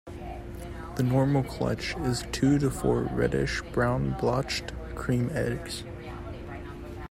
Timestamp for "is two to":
1.99-2.71